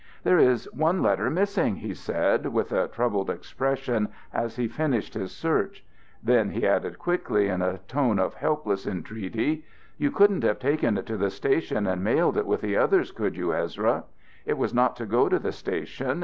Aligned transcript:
"There 0.23 0.39
is 0.39 0.67
one 0.73 1.03
letter 1.03 1.29
missing," 1.29 1.75
he 1.75 1.93
said, 1.93 2.47
with 2.47 2.71
a 2.71 2.87
troubled 2.87 3.29
expression, 3.29 4.09
as 4.33 4.55
he 4.55 4.67
finished 4.67 5.13
his 5.13 5.31
search. 5.31 5.85
Then 6.23 6.49
he 6.49 6.65
added 6.65 6.97
quickly, 6.97 7.49
in 7.49 7.61
a 7.61 7.77
tone 7.87 8.17
of 8.17 8.33
helpless 8.33 8.87
entreaty: 8.87 9.63
"You 9.99 10.09
couldn't 10.09 10.41
have 10.41 10.57
taken 10.57 10.97
it 10.97 11.05
to 11.05 11.17
the 11.17 11.29
station 11.29 11.85
and 11.85 12.03
mailed 12.03 12.35
it 12.35 12.47
with 12.47 12.61
the 12.61 12.77
others, 12.77 13.11
could 13.11 13.37
you, 13.37 13.53
Ezra? 13.53 14.05
It 14.43 14.57
was 14.57 14.73
not 14.73 14.95
to 14.95 15.05
go 15.05 15.29
to 15.29 15.37
the 15.37 15.51
station. 15.51 16.19